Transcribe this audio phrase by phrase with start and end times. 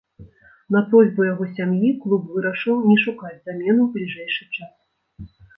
[0.75, 4.75] На просьбу яго сям'і клуб вырашыў не шукаць замену ў бліжэйшы час.